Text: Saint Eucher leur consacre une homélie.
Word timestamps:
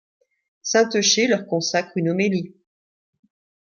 Saint 0.63 0.89
Eucher 0.95 1.27
leur 1.27 1.45
consacre 1.45 1.91
une 1.95 2.09
homélie. 2.09 2.55